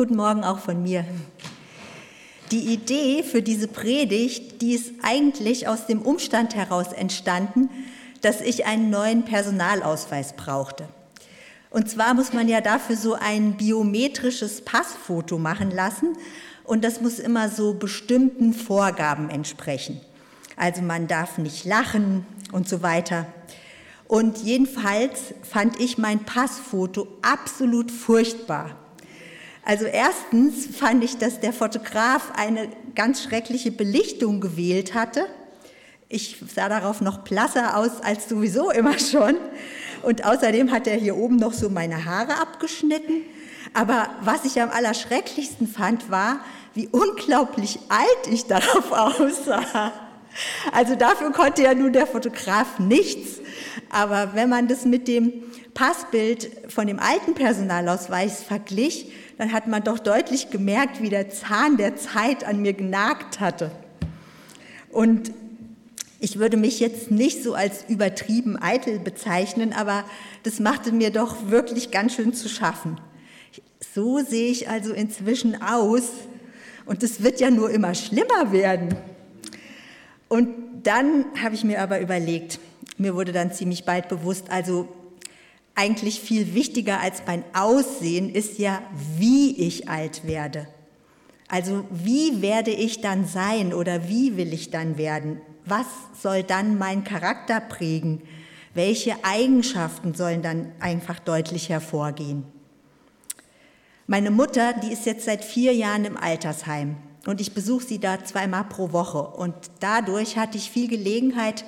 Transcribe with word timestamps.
Guten 0.00 0.16
Morgen 0.16 0.44
auch 0.44 0.60
von 0.60 0.82
mir. 0.82 1.04
Die 2.50 2.72
Idee 2.72 3.22
für 3.22 3.42
diese 3.42 3.68
Predigt, 3.68 4.62
die 4.62 4.72
ist 4.72 4.92
eigentlich 5.02 5.68
aus 5.68 5.84
dem 5.84 6.00
Umstand 6.00 6.54
heraus 6.54 6.94
entstanden, 6.94 7.68
dass 8.22 8.40
ich 8.40 8.64
einen 8.64 8.88
neuen 8.88 9.26
Personalausweis 9.26 10.32
brauchte. 10.36 10.88
Und 11.68 11.90
zwar 11.90 12.14
muss 12.14 12.32
man 12.32 12.48
ja 12.48 12.62
dafür 12.62 12.96
so 12.96 13.12
ein 13.12 13.58
biometrisches 13.58 14.62
Passfoto 14.62 15.36
machen 15.36 15.70
lassen 15.70 16.16
und 16.64 16.82
das 16.82 17.02
muss 17.02 17.18
immer 17.18 17.50
so 17.50 17.74
bestimmten 17.74 18.54
Vorgaben 18.54 19.28
entsprechen. 19.28 20.00
Also 20.56 20.80
man 20.80 21.08
darf 21.08 21.36
nicht 21.36 21.66
lachen 21.66 22.24
und 22.52 22.66
so 22.66 22.80
weiter. 22.80 23.26
Und 24.08 24.38
jedenfalls 24.38 25.34
fand 25.42 25.78
ich 25.78 25.98
mein 25.98 26.20
Passfoto 26.20 27.06
absolut 27.20 27.90
furchtbar. 27.90 28.74
Also 29.70 29.84
erstens 29.84 30.66
fand 30.66 31.04
ich, 31.04 31.18
dass 31.18 31.38
der 31.38 31.52
Fotograf 31.52 32.32
eine 32.34 32.70
ganz 32.96 33.22
schreckliche 33.22 33.70
Belichtung 33.70 34.40
gewählt 34.40 34.94
hatte. 34.94 35.26
Ich 36.08 36.38
sah 36.52 36.68
darauf 36.68 37.00
noch 37.00 37.18
blasser 37.18 37.76
aus 37.76 38.00
als 38.02 38.28
sowieso 38.28 38.72
immer 38.72 38.98
schon. 38.98 39.36
Und 40.02 40.24
außerdem 40.24 40.72
hat 40.72 40.88
er 40.88 40.96
hier 40.96 41.16
oben 41.16 41.36
noch 41.36 41.52
so 41.52 41.68
meine 41.68 42.04
Haare 42.04 42.40
abgeschnitten. 42.40 43.22
Aber 43.72 44.08
was 44.22 44.44
ich 44.44 44.60
am 44.60 44.70
allerschrecklichsten 44.70 45.68
fand, 45.68 46.10
war, 46.10 46.40
wie 46.74 46.88
unglaublich 46.88 47.78
alt 47.90 48.26
ich 48.28 48.46
darauf 48.46 48.90
aussah. 49.20 49.92
Also 50.72 50.96
dafür 50.96 51.30
konnte 51.30 51.62
ja 51.62 51.74
nun 51.74 51.92
der 51.92 52.08
Fotograf 52.08 52.80
nichts. 52.80 53.38
Aber 53.88 54.32
wenn 54.34 54.48
man 54.48 54.66
das 54.66 54.84
mit 54.84 55.06
dem 55.06 55.32
Passbild 55.74 56.50
von 56.72 56.88
dem 56.88 56.98
alten 56.98 57.34
Personalausweis 57.34 58.42
verglich, 58.42 59.12
dann 59.40 59.54
hat 59.54 59.66
man 59.66 59.82
doch 59.82 59.98
deutlich 59.98 60.50
gemerkt, 60.50 61.00
wie 61.00 61.08
der 61.08 61.30
Zahn 61.30 61.78
der 61.78 61.96
Zeit 61.96 62.44
an 62.44 62.60
mir 62.60 62.74
genagt 62.74 63.40
hatte. 63.40 63.70
Und 64.90 65.32
ich 66.18 66.38
würde 66.38 66.58
mich 66.58 66.78
jetzt 66.78 67.10
nicht 67.10 67.42
so 67.42 67.54
als 67.54 67.86
übertrieben 67.88 68.60
eitel 68.60 68.98
bezeichnen, 68.98 69.72
aber 69.72 70.04
das 70.42 70.60
machte 70.60 70.92
mir 70.92 71.10
doch 71.10 71.48
wirklich 71.48 71.90
ganz 71.90 72.16
schön 72.16 72.34
zu 72.34 72.50
schaffen. 72.50 73.00
So 73.94 74.18
sehe 74.18 74.50
ich 74.50 74.68
also 74.68 74.92
inzwischen 74.92 75.62
aus 75.62 76.10
und 76.84 77.02
es 77.02 77.22
wird 77.22 77.40
ja 77.40 77.50
nur 77.50 77.70
immer 77.70 77.94
schlimmer 77.94 78.52
werden. 78.52 78.94
Und 80.28 80.50
dann 80.82 81.24
habe 81.42 81.54
ich 81.54 81.64
mir 81.64 81.80
aber 81.80 81.98
überlegt, 82.02 82.60
mir 82.98 83.14
wurde 83.14 83.32
dann 83.32 83.54
ziemlich 83.54 83.86
bald 83.86 84.10
bewusst, 84.10 84.50
also 84.50 84.86
eigentlich 85.80 86.20
viel 86.20 86.54
wichtiger 86.54 87.00
als 87.00 87.22
mein 87.26 87.42
Aussehen 87.54 88.28
ist 88.34 88.58
ja, 88.58 88.82
wie 89.16 89.56
ich 89.66 89.88
alt 89.88 90.26
werde. 90.26 90.68
Also 91.48 91.86
wie 91.90 92.42
werde 92.42 92.70
ich 92.70 93.00
dann 93.00 93.24
sein 93.26 93.72
oder 93.72 94.06
wie 94.06 94.36
will 94.36 94.52
ich 94.52 94.70
dann 94.70 94.98
werden? 94.98 95.40
Was 95.64 95.86
soll 96.20 96.42
dann 96.42 96.76
mein 96.76 97.02
Charakter 97.02 97.60
prägen? 97.60 98.20
Welche 98.74 99.24
Eigenschaften 99.24 100.12
sollen 100.12 100.42
dann 100.42 100.70
einfach 100.80 101.18
deutlich 101.18 101.70
hervorgehen? 101.70 102.44
Meine 104.06 104.30
Mutter, 104.30 104.74
die 104.74 104.92
ist 104.92 105.06
jetzt 105.06 105.24
seit 105.24 105.42
vier 105.42 105.74
Jahren 105.74 106.04
im 106.04 106.18
Altersheim 106.18 106.96
und 107.26 107.40
ich 107.40 107.54
besuche 107.54 107.86
sie 107.86 107.98
da 107.98 108.22
zweimal 108.22 108.64
pro 108.64 108.92
Woche. 108.92 109.22
Und 109.22 109.54
dadurch 109.80 110.36
hatte 110.36 110.58
ich 110.58 110.70
viel 110.70 110.88
Gelegenheit, 110.88 111.64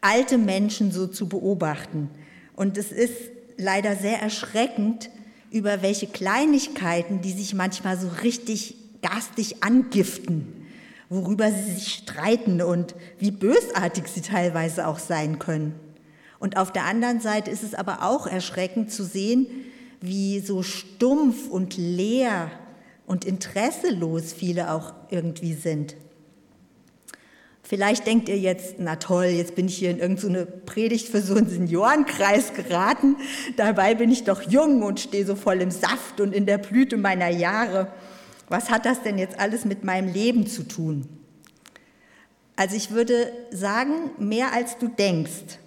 alte 0.00 0.38
Menschen 0.38 0.90
so 0.90 1.06
zu 1.06 1.28
beobachten. 1.28 2.10
Und 2.58 2.76
es 2.76 2.90
ist 2.90 3.14
leider 3.56 3.94
sehr 3.94 4.20
erschreckend, 4.20 5.10
über 5.52 5.80
welche 5.80 6.08
Kleinigkeiten, 6.08 7.20
die 7.20 7.30
sich 7.30 7.54
manchmal 7.54 7.96
so 7.96 8.08
richtig 8.24 8.74
garstig 9.00 9.62
angiften, 9.62 10.66
worüber 11.08 11.52
sie 11.52 11.74
sich 11.74 11.94
streiten 11.94 12.60
und 12.60 12.96
wie 13.20 13.30
bösartig 13.30 14.08
sie 14.08 14.22
teilweise 14.22 14.88
auch 14.88 14.98
sein 14.98 15.38
können. 15.38 15.78
Und 16.40 16.56
auf 16.56 16.72
der 16.72 16.86
anderen 16.86 17.20
Seite 17.20 17.48
ist 17.48 17.62
es 17.62 17.74
aber 17.74 18.02
auch 18.02 18.26
erschreckend 18.26 18.90
zu 18.90 19.04
sehen, 19.04 19.46
wie 20.00 20.40
so 20.40 20.64
stumpf 20.64 21.48
und 21.48 21.76
leer 21.76 22.50
und 23.06 23.24
interesselos 23.24 24.32
viele 24.32 24.72
auch 24.72 24.94
irgendwie 25.10 25.54
sind. 25.54 25.94
Vielleicht 27.68 28.06
denkt 28.06 28.30
ihr 28.30 28.38
jetzt, 28.38 28.76
na 28.78 28.96
toll, 28.96 29.26
jetzt 29.26 29.54
bin 29.54 29.66
ich 29.66 29.76
hier 29.76 29.90
in 29.90 29.98
irgendeine 29.98 30.46
so 30.46 30.52
Predigt 30.64 31.06
für 31.06 31.20
so 31.20 31.34
einen 31.34 31.50
Seniorenkreis 31.50 32.54
geraten. 32.54 33.16
Dabei 33.58 33.94
bin 33.94 34.10
ich 34.10 34.24
doch 34.24 34.40
jung 34.40 34.82
und 34.82 35.00
stehe 35.00 35.26
so 35.26 35.34
voll 35.34 35.60
im 35.60 35.70
Saft 35.70 36.18
und 36.22 36.32
in 36.32 36.46
der 36.46 36.56
Blüte 36.56 36.96
meiner 36.96 37.28
Jahre. 37.28 37.92
Was 38.48 38.70
hat 38.70 38.86
das 38.86 39.02
denn 39.02 39.18
jetzt 39.18 39.38
alles 39.38 39.66
mit 39.66 39.84
meinem 39.84 40.10
Leben 40.10 40.46
zu 40.46 40.62
tun? 40.62 41.06
Also 42.56 42.74
ich 42.74 42.90
würde 42.90 43.30
sagen, 43.50 44.12
mehr 44.16 44.54
als 44.54 44.78
du 44.78 44.88
denkst. 44.88 45.58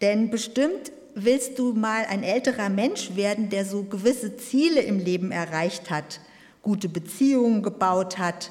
Denn 0.00 0.28
bestimmt 0.28 0.90
willst 1.14 1.56
du 1.56 1.72
mal 1.72 2.04
ein 2.04 2.24
älterer 2.24 2.68
Mensch 2.68 3.14
werden, 3.14 3.48
der 3.48 3.64
so 3.64 3.84
gewisse 3.84 4.36
Ziele 4.38 4.80
im 4.80 4.98
Leben 4.98 5.30
erreicht 5.30 5.88
hat, 5.88 6.18
gute 6.62 6.88
Beziehungen 6.88 7.62
gebaut 7.62 8.18
hat, 8.18 8.50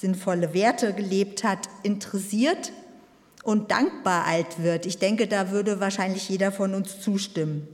sinnvolle 0.00 0.54
Werte 0.54 0.94
gelebt 0.94 1.44
hat, 1.44 1.68
interessiert 1.82 2.72
und 3.42 3.70
dankbar 3.70 4.26
alt 4.26 4.62
wird. 4.62 4.86
Ich 4.86 4.98
denke, 4.98 5.26
da 5.26 5.50
würde 5.50 5.80
wahrscheinlich 5.80 6.28
jeder 6.28 6.52
von 6.52 6.74
uns 6.74 7.00
zustimmen. 7.00 7.68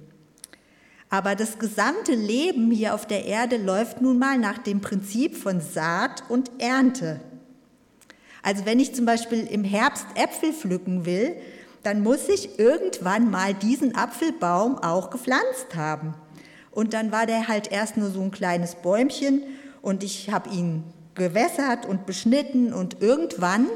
Aber 1.09 1.37
das 1.37 1.59
gesamte 1.59 2.15
Leben 2.15 2.71
hier 2.71 2.95
auf 2.95 3.07
der 3.07 3.25
Erde 3.27 3.57
läuft 3.57 4.01
nun 4.01 4.19
mal 4.19 4.39
nach 4.39 4.59
dem 4.59 4.81
Prinzip 4.81 5.37
von 5.37 5.61
Saat 5.61 6.25
und 6.29 6.51
Ernte. 6.59 7.21
Also 8.43 8.67
wenn 8.67 8.81
ich 8.81 8.95
zum 8.95 9.07
Beispiel 9.07 9.47
im 9.47 9.65
Herbst 9.65 10.07
Äpfel 10.15 10.53
pflücken 10.53 11.07
will, 11.07 11.37
dann 11.85 12.03
muss 12.03 12.29
ich 12.29 12.59
irgendwann 12.59 13.31
mal 13.31 13.55
diesen 13.55 13.95
Apfelbaum 13.95 14.79
auch 14.79 15.11
gepflanzt 15.11 15.77
haben. 15.77 16.15
Und 16.73 16.93
dann 16.93 17.13
war 17.13 17.27
der 17.27 17.47
halt 17.47 17.71
erst 17.71 17.97
nur 17.97 18.11
so 18.11 18.21
ein 18.21 18.33
kleines 18.33 18.75
Bäumchen 18.75 19.43
und 19.83 20.03
ich 20.03 20.31
habe 20.31 20.51
ihn 20.51 20.83
gewässert 21.17 21.87
und 21.87 22.07
beschnitten 22.07 22.73
und 22.73 23.03
irgendwann 23.03 23.67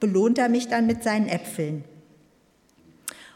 belohnt 0.00 0.38
er 0.38 0.48
mich 0.48 0.68
dann 0.68 0.86
mit 0.86 1.02
seinen 1.02 1.28
Äpfeln. 1.28 1.84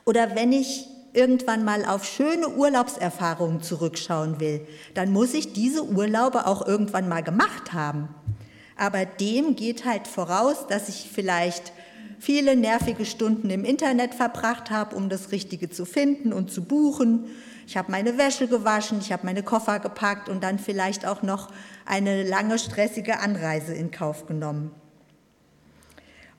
Oder 0.05 0.35
wenn 0.35 0.53
ich 0.53 0.87
irgendwann 1.15 1.65
mal 1.65 1.85
auf 1.85 2.05
schöne 2.05 2.49
Urlaubserfahrungen 2.51 3.63
zurückschauen 3.63 4.41
will, 4.41 4.67
dann 4.95 5.13
muss 5.13 5.33
ich 5.33 5.53
diese 5.53 5.85
Urlaube 5.85 6.47
auch 6.47 6.67
irgendwann 6.67 7.09
mal 7.09 7.23
gemacht 7.23 7.73
haben. 7.73 8.09
Aber 8.77 9.05
dem 9.05 9.55
geht 9.55 9.85
halt 9.85 10.09
voraus, 10.09 10.67
dass 10.69 10.89
ich 10.89 11.09
vielleicht 11.13 11.73
viele 12.25 12.57
nervige 12.57 13.05
Stunden 13.05 13.51
im 13.51 13.67
Internet 13.67 14.15
verbracht 14.15 14.71
habe, 14.71 14.97
um 14.97 15.11
das 15.11 15.31
Richtige 15.31 15.69
zu 15.69 15.85
finden 15.85 16.33
und 16.33 16.51
zu 16.51 16.65
buchen. 16.65 17.27
Ich 17.67 17.77
habe 17.77 17.93
meine 17.93 18.17
Wäsche 18.17 18.49
gewaschen, 18.49 18.99
ich 19.01 19.13
habe 19.13 19.27
meine 19.27 19.43
Koffer 19.43 19.79
gepackt 19.79 20.31
und 20.31 20.43
dann 20.43 20.59
vielleicht 20.59 21.05
auch 21.05 21.23
noch 21.23 21.51
eine 21.85 22.27
lange 22.27 22.59
stressige 22.59 23.21
Anreise 23.21 23.75
in 23.75 23.91
Kauf 23.91 24.27
genommen. 24.27 24.71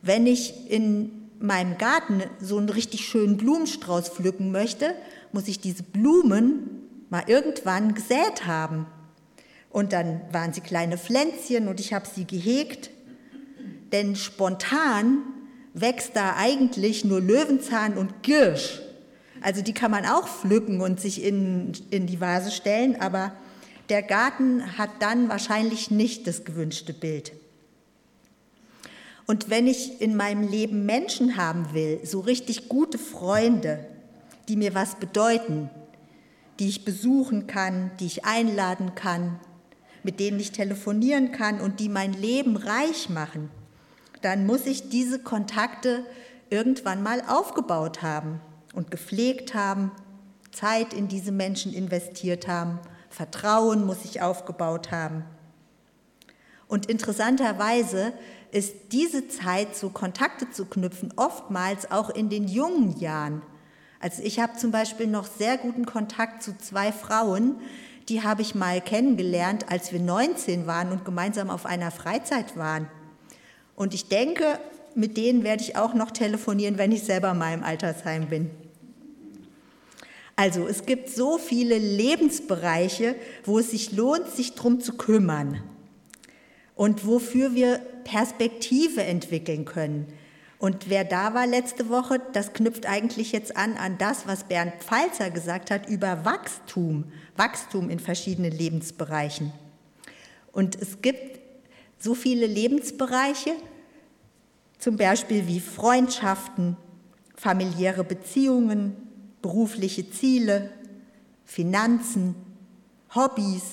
Wenn 0.01 0.25
ich 0.25 0.72
in 0.72 1.12
meinem 1.40 1.78
Garten 1.78 2.23
so 2.40 2.57
einen 2.57 2.69
richtig 2.69 3.06
schönen 3.06 3.38
Blumenstrauß 3.38 4.09
pflücken 4.09 4.52
möchte, 4.52 4.96
muss 5.34 5.47
ich 5.47 5.59
diese 5.59 5.84
Blumen 5.84 6.81
mal 7.12 7.23
irgendwann 7.28 7.94
gesät 7.94 8.47
haben. 8.47 8.88
Und 9.69 9.94
dann 9.94 10.22
waren 10.31 10.52
sie 10.52 10.62
kleine 10.62 10.97
Pflänzchen 10.97 11.67
und 11.67 11.79
ich 11.79 11.94
habe 11.94 12.07
sie 12.07 12.25
gehegt. 12.25 12.90
Denn 13.91 14.16
spontan 14.16 15.22
wächst 15.75 16.16
da 16.16 16.36
eigentlich 16.38 17.06
nur 17.06 17.22
Löwenzahn 17.22 17.97
und 17.97 18.24
Girsch. 18.24 18.81
Also 19.41 19.62
die 19.62 19.74
kann 19.74 19.91
man 19.91 20.06
auch 20.06 20.28
pflücken 20.28 20.81
und 20.81 21.00
sich 21.00 21.22
in, 21.22 21.74
in 21.91 22.08
die 22.08 22.22
Vase 22.22 22.50
stellen, 22.50 23.00
aber 23.00 23.34
der 23.90 24.02
Garten 24.02 24.78
hat 24.78 24.90
dann 25.00 25.30
wahrscheinlich 25.30 25.91
nicht 25.91 26.26
das 26.26 26.46
gewünschte 26.46 26.94
Bild. 26.94 27.34
Und 29.28 29.50
wenn 29.50 29.67
ich 29.67 30.02
in 30.02 30.16
meinem 30.16 30.47
Leben 30.47 30.85
Menschen 30.85 31.35
haben 31.35 31.73
will, 31.73 32.00
so 32.03 32.22
richtig 32.22 32.70
gute 32.70 32.97
Freunde, 32.97 33.85
die 34.47 34.55
mir 34.55 34.73
was 34.73 34.96
bedeuten, 34.96 35.70
die 36.59 36.70
ich 36.70 36.85
besuchen 36.85 37.47
kann, 37.47 37.91
die 38.00 38.05
ich 38.05 38.23
einladen 38.23 38.96
kann, 38.96 39.40
mit 40.03 40.20
denen 40.20 40.40
ich 40.40 40.52
telefonieren 40.52 41.32
kann 41.32 41.59
und 41.59 41.79
die 41.79 41.90
mein 41.90 42.14
Leben 42.14 42.55
reich 42.55 43.09
machen, 43.09 43.50
dann 44.26 44.48
muss 44.48 44.66
ich 44.66 44.90
diese 44.90 45.20
Kontakte 45.20 46.04
irgendwann 46.50 47.04
mal 47.04 47.22
aufgebaut 47.28 48.02
haben 48.02 48.42
und 48.74 48.90
gepflegt 48.90 49.54
haben, 49.54 49.92
Zeit 50.52 50.96
in 50.96 51.08
diese 51.08 51.32
Menschen 51.32 51.72
investiert 51.72 52.48
haben, 52.48 52.80
Vertrauen 53.12 53.86
muss 53.86 54.04
ich 54.04 54.24
aufgebaut 54.24 54.92
haben. 54.92 55.26
Und 56.68 56.88
interessanterweise 56.88 58.14
ist 58.52 58.74
diese 58.94 59.28
Zeit, 59.28 59.76
so 59.76 59.92
Kontakte 59.92 60.50
zu 60.50 60.66
knüpfen, 60.66 61.14
oftmals 61.18 61.92
auch 61.92 62.10
in 62.10 62.30
den 62.30 62.48
jungen 62.48 62.98
Jahren. 62.98 63.44
Also 64.00 64.24
ich 64.24 64.40
habe 64.40 64.58
zum 64.58 64.72
Beispiel 64.72 65.06
noch 65.06 65.28
sehr 65.28 65.60
guten 65.60 65.86
Kontakt 65.86 66.42
zu 66.42 66.58
zwei 66.58 66.92
Frauen, 66.92 67.62
die 68.10 68.24
habe 68.24 68.42
ich 68.42 68.56
mal 68.56 68.82
kennengelernt, 68.82 69.70
als 69.70 69.92
wir 69.92 70.00
19 70.00 70.66
waren 70.66 70.92
und 70.92 71.06
gemeinsam 71.06 71.52
auf 71.52 71.68
einer 71.68 71.92
Freizeit 71.92 72.58
waren. 72.58 72.88
Und 73.76 73.94
ich 73.94 74.08
denke, 74.08 74.60
mit 74.96 75.18
denen 75.18 75.44
werde 75.44 75.64
ich 75.64 75.76
auch 75.76 75.94
noch 75.94 76.12
telefonieren, 76.12 76.78
wenn 76.78 76.92
ich 76.92 77.04
selber 77.04 77.34
mal 77.34 77.54
im 77.54 77.64
Altersheim 77.64 78.28
bin. 78.28 78.50
Also 80.38 80.68
es 80.68 80.86
gibt 80.86 81.10
so 81.10 81.38
viele 81.38 81.78
Lebensbereiche, 81.78 83.16
wo 83.46 83.60
es 83.60 83.72
sich 83.72 83.92
lohnt, 83.94 84.28
sich 84.28 84.54
darum 84.54 84.82
zu 84.82 84.94
kümmern 84.94 85.64
und 86.76 87.08
wofür 87.08 87.56
wir 87.56 87.80
Perspektive 88.04 89.04
entwickeln 89.04 89.66
können. 89.66 90.08
Und 90.60 90.90
wer 90.90 91.04
da 91.04 91.34
war 91.34 91.48
letzte 91.48 91.90
Woche, 91.90 92.22
das 92.34 92.54
knüpft 92.54 92.86
eigentlich 92.86 93.32
jetzt 93.32 93.56
an 93.56 93.76
an 93.78 93.98
das, 93.98 94.28
was 94.28 94.46
Bernd 94.46 94.74
Pfalzer 94.80 95.30
gesagt 95.30 95.72
hat 95.72 95.88
über 95.88 96.26
Wachstum, 96.26 97.06
Wachstum 97.36 97.90
in 97.90 98.00
verschiedenen 98.00 98.52
Lebensbereichen. 98.52 99.54
Und 100.52 100.82
es 100.82 101.02
gibt 101.02 101.40
so 101.97 102.14
viele 102.14 102.46
Lebensbereiche, 102.46 103.56
zum 104.80 104.97
Beispiel 104.97 105.47
wie 105.47 105.59
Freundschaften, 105.59 106.78
familiäre 107.36 108.03
Beziehungen, 108.03 108.96
berufliche 109.42 110.09
Ziele, 110.09 110.72
Finanzen, 111.46 112.36
Hobbys, 113.14 113.64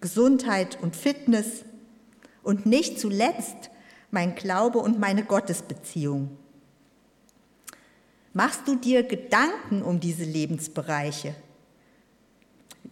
Gesundheit 0.00 0.78
und 0.80 0.94
Fitness 0.94 1.64
und 2.42 2.66
nicht 2.66 3.00
zuletzt 3.00 3.70
mein 4.10 4.34
Glaube 4.34 4.78
und 4.78 4.98
meine 4.98 5.24
Gottesbeziehung. 5.24 6.36
Machst 8.32 8.62
du 8.66 8.76
dir 8.76 9.02
Gedanken 9.02 9.82
um 9.82 10.00
diese 10.00 10.24
Lebensbereiche? 10.24 11.34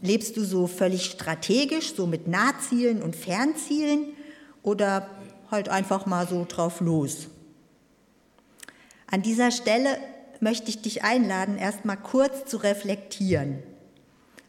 Lebst 0.02 0.36
du 0.36 0.44
so 0.44 0.66
völlig 0.66 1.04
strategisch, 1.04 1.94
so 1.94 2.06
mit 2.06 2.26
Nahzielen 2.26 3.02
und 3.02 3.14
Fernzielen 3.14 4.15
oder 4.66 5.08
halt 5.50 5.68
einfach 5.68 6.04
mal 6.06 6.26
so 6.28 6.44
drauf 6.46 6.80
los? 6.80 7.28
An 9.06 9.22
dieser 9.22 9.52
Stelle 9.52 9.96
möchte 10.40 10.68
ich 10.68 10.82
dich 10.82 11.04
einladen, 11.04 11.56
erst 11.56 11.84
mal 11.84 11.96
kurz 11.96 12.50
zu 12.50 12.58
reflektieren. 12.58 13.62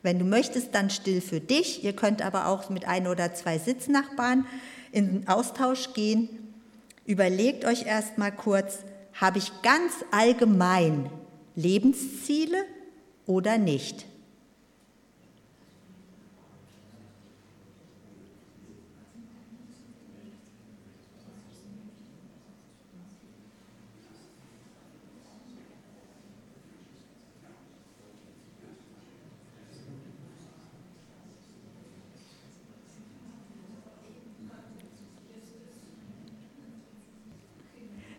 Wenn 0.02 0.18
du 0.18 0.26
möchtest, 0.26 0.74
dann 0.74 0.90
still 0.90 1.22
für 1.22 1.40
dich. 1.40 1.84
Ihr 1.84 1.94
könnt 1.94 2.22
aber 2.22 2.48
auch 2.48 2.70
mit 2.70 2.86
ein 2.88 3.08
oder 3.08 3.34
zwei 3.36 3.60
Sitznachbarn 3.60 4.46
in 4.92 5.28
Austausch 5.28 5.94
gehen. 5.94 6.30
Überlegt 7.06 7.64
euch 7.66 7.86
erst 7.86 8.18
mal 8.18 8.32
kurz, 8.32 8.80
habe 9.14 9.38
ich 9.38 9.52
ganz 9.62 9.94
allgemein 10.12 11.10
Lebensziele 11.56 12.64
oder 13.28 13.58
nicht? 13.58 14.06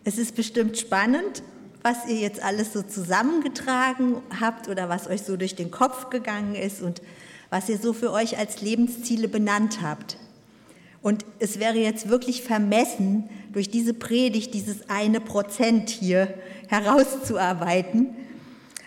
Es 0.09 0.17
ist 0.17 0.33
bestimmt 0.33 0.75
spannend, 0.75 1.43
was 1.83 2.07
ihr 2.07 2.15
jetzt 2.15 2.41
alles 2.41 2.73
so 2.73 2.81
zusammengetragen 2.81 4.15
habt 4.41 4.67
oder 4.67 4.89
was 4.89 5.07
euch 5.07 5.21
so 5.21 5.37
durch 5.37 5.53
den 5.53 5.69
Kopf 5.69 6.09
gegangen 6.09 6.55
ist 6.55 6.81
und 6.81 7.03
was 7.51 7.69
ihr 7.69 7.77
so 7.77 7.93
für 7.93 8.11
euch 8.11 8.35
als 8.35 8.59
Lebensziele 8.59 9.27
benannt 9.27 9.83
habt. 9.83 10.17
Und 11.03 11.25
es 11.37 11.59
wäre 11.59 11.77
jetzt 11.77 12.09
wirklich 12.09 12.41
vermessen, 12.41 13.29
durch 13.53 13.69
diese 13.69 13.93
Predigt 13.93 14.55
dieses 14.55 14.89
eine 14.89 15.21
Prozent 15.21 15.91
hier 15.91 16.33
herauszuarbeiten. 16.69 18.07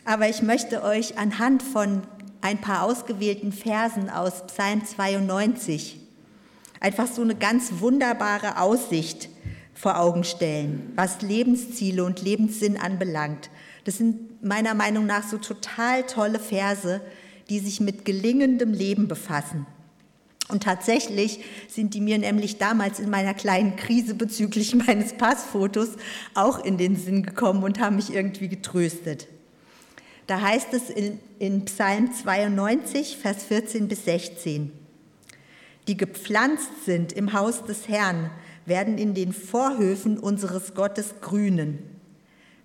Aber 0.04 0.28
ich 0.28 0.42
möchte 0.42 0.82
euch 0.82 1.19
anhand 1.19 1.62
von 1.62 2.02
ein 2.40 2.60
paar 2.60 2.82
ausgewählten 2.82 3.52
Versen 3.52 4.10
aus 4.10 4.44
Psalm 4.48 4.84
92 4.84 6.00
einfach 6.80 7.06
so 7.06 7.22
eine 7.22 7.36
ganz 7.36 7.74
wunderbare 7.78 8.58
Aussicht 8.58 9.28
vor 9.74 9.98
Augen 9.98 10.24
stellen, 10.24 10.92
was 10.96 11.22
Lebensziele 11.22 12.04
und 12.04 12.22
Lebenssinn 12.22 12.76
anbelangt. 12.76 13.50
Das 13.84 13.98
sind 13.98 14.42
meiner 14.44 14.74
Meinung 14.74 15.06
nach 15.06 15.26
so 15.26 15.38
total 15.38 16.04
tolle 16.04 16.38
Verse, 16.38 17.00
die 17.48 17.58
sich 17.58 17.80
mit 17.80 18.04
gelingendem 18.04 18.72
Leben 18.72 19.08
befassen. 19.08 19.66
Und 20.48 20.64
tatsächlich 20.64 21.40
sind 21.69 21.94
die 21.94 22.00
mir 22.00 22.19
nämlich 22.19 22.58
damals 22.58 23.00
in 23.00 23.08
meiner 23.08 23.32
kleinen 23.32 23.76
Krise 23.76 24.14
bezüglich 24.14 24.74
meines 24.86 25.14
Passfotos 25.14 25.88
auch 26.34 26.64
in 26.64 26.76
den 26.76 26.96
Sinn 26.96 27.22
gekommen 27.22 27.64
und 27.64 27.80
haben 27.80 27.96
mich 27.96 28.12
irgendwie 28.12 28.48
getröstet. 28.48 29.28
Da 30.26 30.40
heißt 30.40 30.69
es 30.72 30.90
in, 30.90 31.19
in 31.38 31.64
Psalm 31.64 32.12
92, 32.12 33.16
Vers 33.16 33.44
14 33.44 33.88
bis 33.88 34.04
16, 34.04 34.72
die 35.88 35.96
gepflanzt 35.96 36.84
sind 36.84 37.12
im 37.12 37.32
Haus 37.32 37.64
des 37.64 37.88
Herrn, 37.88 38.30
werden 38.67 38.99
in 38.99 39.14
den 39.14 39.32
Vorhöfen 39.32 40.19
unseres 40.19 40.75
Gottes 40.75 41.14
grünen. 41.20 41.79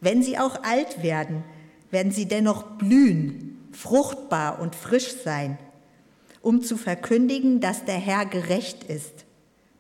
Wenn 0.02 0.22
sie 0.22 0.38
auch 0.38 0.64
alt 0.64 1.02
werden, 1.02 1.44
werden 1.92 2.12
sie 2.12 2.28
dennoch 2.28 2.64
blühen, 2.78 3.68
fruchtbar 3.72 4.60
und 4.60 4.76
frisch 4.76 5.16
sein, 5.24 5.58
um 6.42 6.62
zu 6.62 6.78
verkündigen, 6.78 7.60
dass 7.60 7.86
der 7.86 7.98
Herr 7.98 8.26
gerecht 8.26 8.84
ist, 8.84 9.26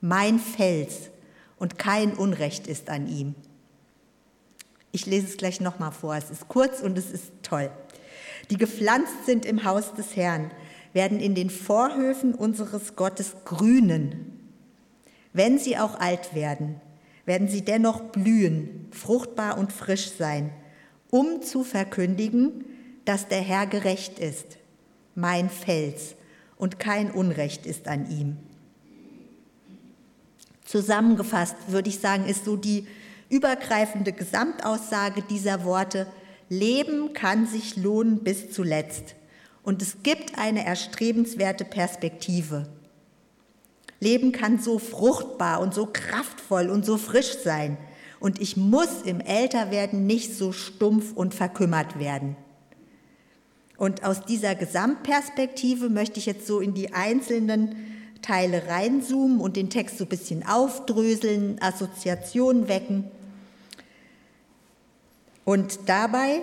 mein 0.02 0.40
Fels 0.40 1.10
und 1.58 1.78
kein 1.78 2.14
Unrecht 2.14 2.68
ist 2.68 2.90
an 2.90 3.08
ihm. 3.08 3.36
Ich 4.92 5.06
lese 5.06 5.28
es 5.28 5.38
gleich 5.38 5.62
nochmal 5.62 5.92
vor. 5.92 6.16
Es 6.16 6.31
ist 6.31 6.48
kurz 6.48 6.81
und 6.81 6.98
es 6.98 7.12
ist 7.12 7.31
toll. 7.44 7.70
Die 8.50 8.58
gepflanzt 8.58 9.25
sind 9.25 9.46
im 9.46 9.63
Haus 9.63 9.94
des 9.94 10.16
Herrn, 10.16 10.52
werden 10.94 11.20
in 11.20 11.36
den 11.36 11.50
Vorhöfen 11.50 12.34
unseres 12.34 12.96
Gottes 12.96 13.36
grünen, 13.46 14.37
wenn 15.33 15.59
sie 15.59 15.77
auch 15.77 16.00
alt 16.00 16.33
werden, 16.33 16.81
werden 17.25 17.47
sie 17.47 17.62
dennoch 17.62 18.01
blühen, 18.01 18.88
fruchtbar 18.91 19.57
und 19.57 19.71
frisch 19.74 20.12
sein, 20.18 20.51
um 21.09 21.41
zu 21.41 21.63
verkündigen, 21.63 22.65
dass 23.06 23.27
der 23.27 23.41
Herr 23.41 23.68
gerecht 23.68 24.19
ist, 24.19 24.57
mein 25.15 25.50
Fels, 25.50 26.15
und 26.57 26.79
kein 26.79 27.12
Unrecht 27.12 27.65
ist 27.65 27.88
an 27.88 28.09
ihm. 28.09 28.38
Zusammengefasst 30.65 31.55
würde 31.67 31.89
ich 31.89 32.00
sagen, 32.00 32.25
ist 32.25 32.46
so 32.46 32.55
die 32.57 32.88
übergreifende 33.29 34.12
Gesamtaussage 34.12 35.22
dieser 35.22 35.63
Worte, 35.63 36.07
Leben 36.50 37.13
kann 37.13 37.46
sich 37.46 37.75
lohnen 37.75 38.24
bis 38.24 38.51
zuletzt. 38.51 39.15
Und 39.63 39.81
es 39.81 39.98
gibt 40.03 40.38
eine 40.38 40.65
erstrebenswerte 40.65 41.65
Perspektive. 41.65 42.69
Leben 44.00 44.32
kann 44.32 44.60
so 44.60 44.80
fruchtbar 44.80 45.60
und 45.60 45.74
so 45.74 45.88
kraftvoll 45.92 46.70
und 46.70 46.86
so 46.86 46.98
frisch 46.98 47.38
sein. 47.44 47.77
Und 48.20 48.42
ich 48.42 48.58
muss 48.58 49.01
im 49.04 49.20
Älterwerden 49.22 50.06
nicht 50.06 50.36
so 50.36 50.51
stumpf 50.51 51.13
und 51.13 51.34
verkümmert 51.34 52.00
werden. 52.00 52.36
Und 53.77 54.04
aus 54.04 54.25
dieser 54.25 54.56
Gesamtperspektive 54.56 55.89
möchte 55.89 56.20
ich 56.20 56.25
jetzt 56.25 56.48
so 56.48 56.60
in 56.60 56.74
die 56.74 56.94
einzelnen 56.94 57.75
Teile 58.24 58.68
reinzoomen 58.68 59.39
und 59.39 59.56
den 59.56 59.70
Text 59.70 60.00
so 60.00 60.06
ein 60.06 60.10
bisschen 60.10 60.46
aufdröseln, 60.46 61.62
Assoziationen 61.62 62.68
wecken. 62.68 63.06
Und 65.46 65.80
dabei 65.86 66.42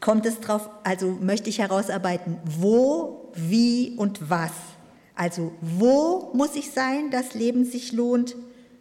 kommt 0.00 0.24
es 0.24 0.40
drauf, 0.40 0.70
also 0.84 1.10
möchte 1.20 1.50
ich 1.50 1.58
herausarbeiten, 1.58 2.38
wo, 2.44 3.30
wie 3.34 3.94
und 3.96 4.30
was 4.30 4.52
also 5.18 5.50
wo 5.60 6.30
muss 6.32 6.54
ich 6.54 6.70
sein, 6.70 7.10
dass 7.10 7.34
Leben 7.34 7.64
sich 7.64 7.90
lohnt? 7.90 8.36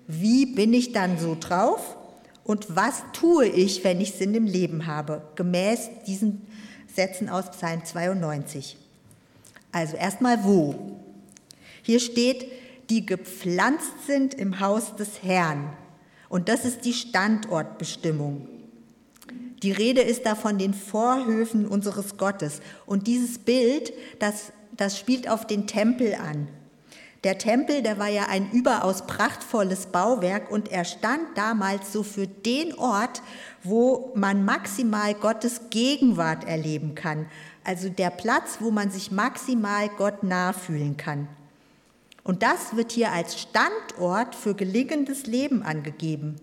Wie 0.05 0.45
bin 0.45 0.71
ich 0.71 0.91
dann 0.91 1.17
so 1.17 1.35
drauf? 1.37 1.97
Und 2.43 2.75
was 2.75 3.01
tue 3.11 3.47
ich, 3.47 3.83
wenn 3.83 3.99
ich 3.99 4.13
Sinn 4.13 4.35
im 4.35 4.45
Leben 4.45 4.85
habe? 4.85 5.23
Gemäß 5.33 5.89
diesen 6.05 6.43
Sätzen 6.95 7.27
aus 7.27 7.49
Psalm 7.49 7.83
92. 7.83 8.77
Also 9.71 9.97
erstmal 9.97 10.43
wo? 10.43 10.75
Hier 11.81 11.99
steht, 11.99 12.45
die 12.91 13.03
gepflanzt 13.03 14.05
sind 14.05 14.35
im 14.35 14.59
Haus 14.59 14.95
des 14.95 15.23
Herrn. 15.23 15.73
Und 16.29 16.49
das 16.49 16.65
ist 16.65 16.85
die 16.85 16.93
Standortbestimmung. 16.93 18.47
Die 19.63 19.71
Rede 19.71 20.01
ist 20.01 20.27
da 20.27 20.35
von 20.35 20.59
den 20.59 20.75
Vorhöfen 20.75 21.65
unseres 21.65 22.15
Gottes. 22.17 22.61
Und 22.85 23.07
dieses 23.07 23.39
Bild, 23.39 23.91
das 24.19 24.51
das 24.77 24.97
spielt 24.97 25.29
auf 25.29 25.45
den 25.45 25.67
Tempel 25.67 26.15
an. 26.15 26.47
Der 27.23 27.39
Tempel, 27.39 27.81
der 27.81 27.97
war 27.97 28.07
ja 28.07 28.27
ein 28.29 28.51
überaus 28.51 29.07
prachtvolles 29.07 29.87
Bauwerk 29.87 30.51
und 30.51 30.71
er 30.71 30.85
stand 30.85 31.35
damals 31.35 31.91
so 31.91 32.03
für 32.03 32.27
den 32.27 32.77
Ort, 32.77 33.21
wo 33.63 34.11
man 34.15 34.45
maximal 34.45 35.13
Gottes 35.15 35.61
Gegenwart 35.69 36.45
erleben 36.45 36.95
kann. 36.95 37.25
also 37.63 37.89
der 37.89 38.11
Platz, 38.11 38.59
wo 38.61 38.71
man 38.71 38.91
sich 38.91 39.11
maximal 39.11 39.89
Gott 39.89 40.23
nahe 40.23 40.53
fühlen 40.53 40.95
kann. 40.95 41.27
Und 42.23 42.41
das 42.41 42.77
wird 42.77 42.93
hier 42.93 43.11
als 43.11 43.37
Standort 43.39 44.35
für 44.35 44.55
gelingendes 44.55 45.25
Leben 45.25 45.63
angegeben. 45.63 46.37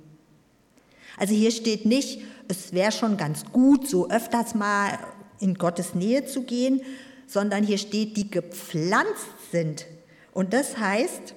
Also 1.17 1.33
hier 1.33 1.51
steht 1.51 1.87
nicht, 1.87 2.21
es 2.49 2.75
wäre 2.75 2.93
schon 2.93 3.17
ganz 3.17 3.45
gut, 3.53 3.89
so 3.89 4.11
öfters 4.11 4.55
mal 4.55 4.99
in 5.41 5.55
Gottes 5.55 5.95
Nähe 5.95 6.27
zu 6.27 6.43
gehen, 6.43 6.83
sondern 7.27 7.65
hier 7.65 7.79
steht, 7.79 8.17
die 8.17 8.31
gepflanzt 8.31 9.51
sind. 9.51 9.87
Und 10.33 10.53
das 10.53 10.79
heißt, 10.79 11.35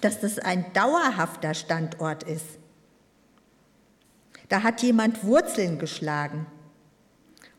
dass 0.00 0.20
das 0.20 0.38
ein 0.38 0.72
dauerhafter 0.72 1.54
Standort 1.54 2.22
ist. 2.24 2.44
Da 4.48 4.62
hat 4.62 4.82
jemand 4.82 5.24
Wurzeln 5.24 5.78
geschlagen. 5.78 6.46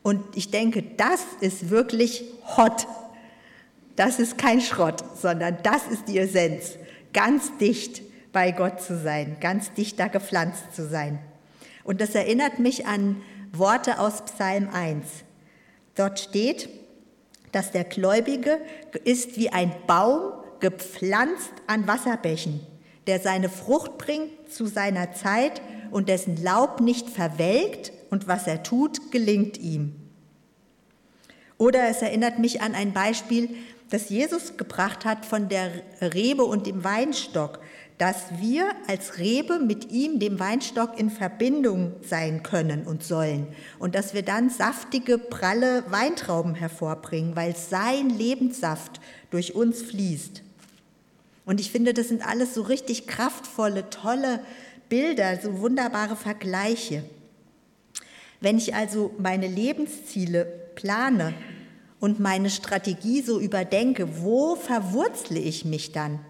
Und 0.02 0.36
ich 0.36 0.50
denke, 0.50 0.82
das 0.82 1.20
ist 1.40 1.70
wirklich 1.70 2.24
hot. 2.56 2.86
Das 3.96 4.18
ist 4.18 4.38
kein 4.38 4.60
Schrott, 4.60 5.04
sondern 5.20 5.58
das 5.62 5.86
ist 5.88 6.08
die 6.08 6.18
Essenz. 6.18 6.76
Ganz 7.12 7.56
dicht 7.58 8.02
bei 8.32 8.52
Gott 8.52 8.80
zu 8.80 8.96
sein, 8.96 9.38
ganz 9.40 9.72
dicht 9.72 9.98
da 9.98 10.06
gepflanzt 10.08 10.74
zu 10.74 10.86
sein. 10.86 11.18
Und 11.82 12.00
das 12.00 12.14
erinnert 12.14 12.58
mich 12.58 12.86
an 12.86 13.20
Worte 13.52 13.98
aus 13.98 14.24
Psalm 14.26 14.68
1. 14.72 15.04
Dort 15.94 16.20
steht, 16.20 16.68
dass 17.52 17.70
der 17.70 17.84
Gläubige 17.84 18.58
ist 19.04 19.36
wie 19.36 19.50
ein 19.50 19.72
Baum 19.86 20.32
gepflanzt 20.60 21.52
an 21.66 21.86
Wasserbächen, 21.86 22.60
der 23.06 23.20
seine 23.20 23.48
Frucht 23.48 23.98
bringt 23.98 24.52
zu 24.52 24.66
seiner 24.66 25.12
Zeit 25.12 25.62
und 25.90 26.08
dessen 26.08 26.42
Laub 26.42 26.80
nicht 26.80 27.08
verwelkt 27.08 27.92
und 28.10 28.28
was 28.28 28.46
er 28.46 28.62
tut, 28.62 29.10
gelingt 29.10 29.58
ihm. 29.58 29.94
Oder 31.58 31.88
es 31.88 32.02
erinnert 32.02 32.38
mich 32.38 32.60
an 32.60 32.74
ein 32.74 32.92
Beispiel, 32.92 33.50
das 33.90 34.08
Jesus 34.10 34.56
gebracht 34.56 35.04
hat 35.04 35.24
von 35.24 35.48
der 35.48 35.70
Rebe 36.00 36.44
und 36.44 36.66
dem 36.66 36.84
Weinstock, 36.84 37.60
dass 37.96 38.38
wir 38.38 38.70
als 38.86 39.18
Rebe 39.18 39.58
mit 39.58 39.90
ihm, 39.90 40.20
dem 40.20 40.38
Weinstock, 40.38 40.98
in 40.98 41.10
Verbindung 41.10 41.92
sein 42.02 42.42
können 42.44 42.86
und 42.86 43.02
sollen 43.02 43.48
und 43.78 43.94
dass 43.94 44.14
wir 44.14 44.22
dann 44.22 44.50
saftige, 44.50 45.18
pralle 45.18 45.84
Weintrauben 45.88 46.54
hervorbringen, 46.54 47.34
weil 47.34 47.56
sein 47.56 48.10
Lebenssaft 48.10 49.00
durch 49.30 49.54
uns 49.54 49.82
fließt. 49.82 50.42
Und 51.44 51.60
ich 51.60 51.72
finde, 51.72 51.92
das 51.94 52.08
sind 52.08 52.26
alles 52.26 52.54
so 52.54 52.62
richtig 52.62 53.06
kraftvolle, 53.06 53.90
tolle 53.90 54.40
Bilder, 54.88 55.38
so 55.42 55.60
wunderbare 55.60 56.14
Vergleiche. 56.14 57.02
Wenn 58.40 58.58
ich 58.58 58.74
also 58.74 59.12
meine 59.18 59.48
Lebensziele 59.48 60.44
plane 60.76 61.34
und 62.00 62.20
meine 62.20 62.50
Strategie 62.50 63.22
so 63.22 63.40
überdenke, 63.40 64.22
wo 64.22 64.56
verwurzle 64.56 65.38
ich 65.38 65.64
mich 65.64 65.92
dann? 65.92 66.20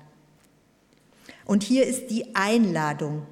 Und 1.44 1.62
hier 1.62 1.86
ist 1.86 2.08
die 2.08 2.34
Einladung, 2.34 3.26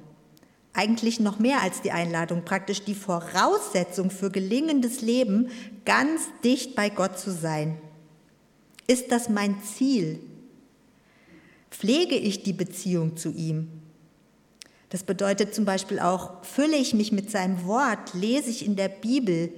eigentlich 0.73 1.19
noch 1.19 1.39
mehr 1.39 1.61
als 1.61 1.81
die 1.81 1.91
Einladung, 1.91 2.45
praktisch 2.45 2.83
die 2.83 2.95
Voraussetzung 2.95 4.11
für 4.11 4.29
gelingendes 4.29 5.01
Leben, 5.01 5.49
ganz 5.85 6.21
dicht 6.43 6.75
bei 6.75 6.89
Gott 6.89 7.17
zu 7.17 7.31
sein. 7.31 7.77
Ist 8.85 9.11
das 9.11 9.27
mein 9.27 9.61
Ziel? 9.63 10.19
Pflege 11.71 12.15
ich 12.15 12.43
die 12.43 12.53
Beziehung 12.53 13.17
zu 13.17 13.31
ihm? 13.31 13.69
Das 14.89 15.03
bedeutet 15.03 15.53
zum 15.53 15.65
Beispiel 15.65 15.99
auch, 15.99 16.43
fülle 16.45 16.77
ich 16.77 16.93
mich 16.93 17.11
mit 17.11 17.29
seinem 17.29 17.65
Wort, 17.65 18.13
lese 18.13 18.49
ich 18.49 18.65
in 18.65 18.75
der 18.75 18.87
Bibel, 18.87 19.51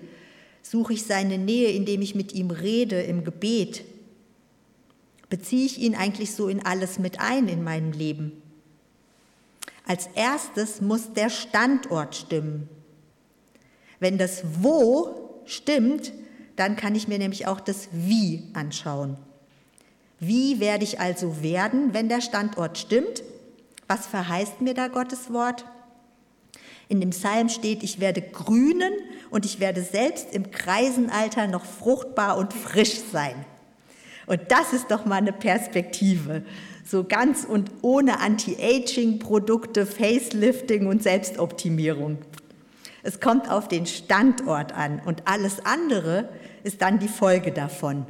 suche 0.62 0.94
ich 0.94 1.06
seine 1.06 1.38
Nähe, 1.38 1.70
indem 1.72 2.02
ich 2.02 2.16
mit 2.16 2.34
ihm 2.34 2.52
rede 2.52 3.02
im 3.02 3.24
Gebet. 3.24 3.84
Beziehe 5.30 5.66
ich 5.66 5.80
ihn 5.80 5.96
eigentlich 5.96 6.34
so 6.34 6.48
in 6.48 6.66
alles 6.66 7.00
mit 7.00 7.20
ein 7.20 7.48
in 7.48 7.64
meinem 7.64 7.92
Leben? 7.92 8.42
Als 9.86 10.08
erstes 10.16 10.82
muss 10.82 11.14
der 11.14 11.30
Standort 11.30 12.16
stimmen. 12.16 12.70
Wenn 14.00 14.18
das 14.18 14.44
Wo 14.62 15.42
stimmt, 15.46 16.14
dann 16.56 16.76
kann 16.76 16.96
ich 16.96 17.08
mir 17.08 17.18
nämlich 17.18 17.48
auch 17.48 17.60
das 17.60 17.90
Wie 17.92 18.44
anschauen. 18.54 19.18
Wie 20.20 20.60
werde 20.60 20.84
ich 20.84 21.00
also 21.00 21.42
werden, 21.42 21.94
wenn 21.94 22.10
der 22.10 22.22
Standort 22.22 22.78
stimmt? 22.78 23.24
Was 23.88 24.06
verheißt 24.08 24.62
mir 24.62 24.74
da 24.74 24.88
Gottes 24.88 25.32
Wort? 25.32 25.66
In 26.90 27.00
dem 27.00 27.12
Psalm 27.12 27.48
steht, 27.48 27.84
ich 27.84 28.02
werde 28.02 28.22
grünen 28.22 28.92
und 29.30 29.46
ich 29.46 29.62
werde 29.62 29.82
selbst 29.82 30.34
im 30.34 30.52
Kreisenalter 30.52 31.48
noch 31.48 31.64
fruchtbar 31.64 32.38
und 32.38 32.52
frisch 32.52 33.00
sein. 33.12 33.46
Und 34.26 34.42
das 34.50 34.74
ist 34.74 34.92
doch 34.92 35.06
mal 35.06 35.16
eine 35.16 35.32
Perspektive 35.32 36.44
so 36.90 37.04
ganz 37.04 37.46
und 37.46 37.70
ohne 37.84 38.20
Anti-Aging-Produkte, 38.20 39.86
Facelifting 39.86 40.88
und 40.88 41.04
Selbstoptimierung. 41.04 42.18
Es 43.04 43.20
kommt 43.20 43.50
auf 43.50 43.68
den 43.68 43.86
Standort 43.86 44.74
an 44.74 45.00
und 45.06 45.28
alles 45.28 45.66
andere 45.66 46.30
ist 46.64 46.82
dann 46.82 46.98
die 47.00 47.08
Folge 47.08 47.52
davon. 47.52 48.08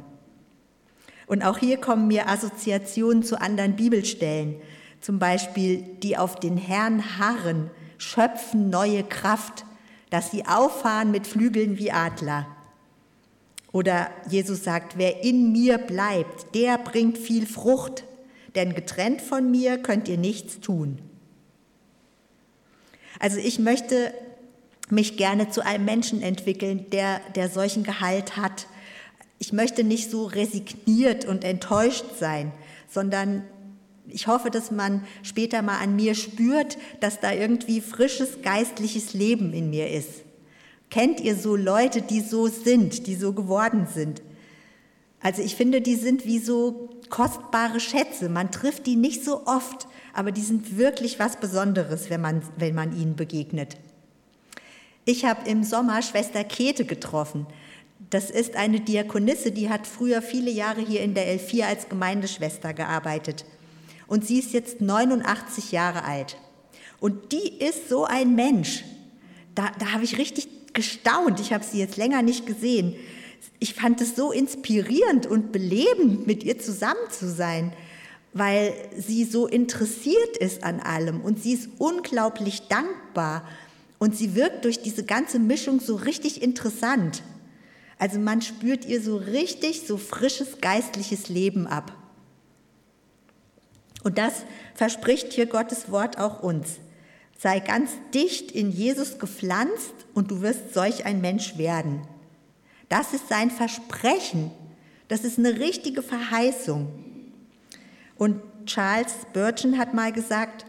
Und 1.26 1.44
auch 1.44 1.58
hier 1.58 1.76
kommen 1.76 2.08
mir 2.08 2.28
Assoziationen 2.28 3.22
zu 3.22 3.40
anderen 3.40 3.76
Bibelstellen, 3.76 4.56
zum 5.00 5.18
Beispiel 5.18 5.84
die 6.02 6.16
auf 6.16 6.36
den 6.36 6.56
Herrn 6.56 7.18
harren, 7.18 7.70
schöpfen 8.00 8.70
neue 8.70 9.04
Kraft, 9.04 9.64
dass 10.08 10.30
sie 10.30 10.46
auffahren 10.46 11.10
mit 11.10 11.26
Flügeln 11.26 11.78
wie 11.78 11.92
Adler. 11.92 12.46
Oder 13.72 14.10
Jesus 14.28 14.64
sagt, 14.64 14.98
wer 14.98 15.22
in 15.22 15.52
mir 15.52 15.78
bleibt, 15.78 16.54
der 16.54 16.78
bringt 16.78 17.18
viel 17.18 17.46
Frucht, 17.46 18.04
denn 18.56 18.74
getrennt 18.74 19.20
von 19.20 19.50
mir 19.50 19.78
könnt 19.78 20.08
ihr 20.08 20.18
nichts 20.18 20.60
tun. 20.60 20.98
Also 23.20 23.38
ich 23.38 23.58
möchte 23.58 24.12
mich 24.88 25.16
gerne 25.16 25.50
zu 25.50 25.64
einem 25.64 25.84
Menschen 25.84 26.22
entwickeln, 26.22 26.86
der, 26.90 27.20
der 27.36 27.48
solchen 27.48 27.84
Gehalt 27.84 28.36
hat. 28.36 28.66
Ich 29.38 29.52
möchte 29.52 29.84
nicht 29.84 30.10
so 30.10 30.24
resigniert 30.24 31.26
und 31.26 31.44
enttäuscht 31.44 32.06
sein, 32.18 32.50
sondern 32.88 33.44
ich 34.12 34.26
hoffe, 34.26 34.50
dass 34.50 34.70
man 34.70 35.04
später 35.22 35.62
mal 35.62 35.78
an 35.78 35.96
mir 35.96 36.14
spürt, 36.14 36.78
dass 37.00 37.20
da 37.20 37.32
irgendwie 37.32 37.80
frisches 37.80 38.42
geistliches 38.42 39.14
Leben 39.14 39.52
in 39.52 39.70
mir 39.70 39.90
ist. 39.90 40.22
Kennt 40.90 41.20
ihr 41.20 41.36
so 41.36 41.56
Leute, 41.56 42.02
die 42.02 42.20
so 42.20 42.48
sind, 42.48 43.06
die 43.06 43.14
so 43.14 43.32
geworden 43.32 43.86
sind? 43.92 44.22
Also 45.20 45.42
ich 45.42 45.54
finde, 45.54 45.80
die 45.80 45.96
sind 45.96 46.24
wie 46.24 46.38
so 46.38 46.90
kostbare 47.10 47.78
Schätze. 47.78 48.28
Man 48.28 48.50
trifft 48.50 48.86
die 48.86 48.96
nicht 48.96 49.24
so 49.24 49.46
oft, 49.46 49.86
aber 50.14 50.32
die 50.32 50.40
sind 50.40 50.78
wirklich 50.78 51.18
was 51.18 51.36
Besonderes, 51.36 52.10
wenn 52.10 52.20
man, 52.20 52.42
wenn 52.56 52.74
man 52.74 52.98
ihnen 52.98 53.16
begegnet. 53.16 53.76
Ich 55.04 55.24
habe 55.24 55.48
im 55.48 55.62
Sommer 55.62 56.02
Schwester 56.02 56.44
Käthe 56.44 56.84
getroffen. 56.84 57.46
Das 58.10 58.30
ist 58.30 58.56
eine 58.56 58.80
Diakonisse, 58.80 59.52
die 59.52 59.68
hat 59.68 59.86
früher 59.86 60.22
viele 60.22 60.50
Jahre 60.50 60.80
hier 60.80 61.02
in 61.02 61.14
der 61.14 61.26
L4 61.38 61.64
als 61.64 61.88
Gemeindeschwester 61.88 62.72
gearbeitet. 62.72 63.44
Und 64.10 64.26
sie 64.26 64.38
ist 64.38 64.52
jetzt 64.52 64.82
89 64.82 65.72
Jahre 65.72 66.04
alt. 66.04 66.36
Und 67.00 67.32
die 67.32 67.48
ist 67.48 67.88
so 67.88 68.04
ein 68.04 68.34
Mensch. 68.34 68.84
Da, 69.54 69.72
da 69.78 69.92
habe 69.92 70.04
ich 70.04 70.18
richtig 70.18 70.74
gestaunt. 70.74 71.40
Ich 71.40 71.54
habe 71.54 71.64
sie 71.64 71.78
jetzt 71.78 71.96
länger 71.96 72.20
nicht 72.20 72.44
gesehen 72.44 72.94
ich 73.58 73.74
fand 73.74 74.00
es 74.00 74.16
so 74.16 74.32
inspirierend 74.32 75.26
und 75.26 75.52
belebend, 75.52 76.26
mit 76.26 76.42
ihr 76.42 76.58
zusammen 76.58 77.10
zu 77.10 77.30
sein, 77.30 77.72
weil 78.32 78.72
sie 78.96 79.24
so 79.24 79.46
interessiert 79.46 80.36
ist 80.38 80.62
an 80.62 80.80
allem 80.80 81.20
und 81.20 81.42
sie 81.42 81.52
ist 81.52 81.68
unglaublich 81.78 82.68
dankbar 82.68 83.46
und 83.98 84.16
sie 84.16 84.34
wirkt 84.34 84.64
durch 84.64 84.80
diese 84.80 85.04
ganze 85.04 85.38
Mischung 85.38 85.80
so 85.80 85.96
richtig 85.96 86.42
interessant. 86.42 87.22
Also 87.98 88.18
man 88.18 88.40
spürt 88.40 88.86
ihr 88.86 89.02
so 89.02 89.16
richtig 89.16 89.82
so 89.86 89.98
frisches 89.98 90.60
geistliches 90.60 91.28
Leben 91.28 91.66
ab. 91.66 91.92
Und 94.02 94.18
das 94.18 94.44
verspricht 94.74 95.32
hier 95.32 95.46
Gottes 95.46 95.90
Wort 95.90 96.18
auch 96.18 96.42
uns. 96.42 96.78
Sei 97.38 97.60
ganz 97.60 97.90
dicht 98.14 98.52
in 98.52 98.70
Jesus 98.70 99.18
gepflanzt 99.18 99.94
und 100.14 100.30
du 100.30 100.42
wirst 100.42 100.74
solch 100.74 101.06
ein 101.06 101.20
Mensch 101.20 101.56
werden. 101.58 102.02
Das 102.88 103.14
ist 103.14 103.28
sein 103.28 103.50
Versprechen. 103.50 104.50
Das 105.08 105.24
ist 105.24 105.38
eine 105.38 105.58
richtige 105.58 106.02
Verheißung. 106.02 106.88
Und 108.16 108.42
Charles 108.66 109.12
Spurgeon 109.22 109.78
hat 109.78 109.94
mal 109.94 110.12
gesagt, 110.12 110.66